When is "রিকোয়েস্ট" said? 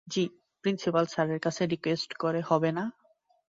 1.65-2.11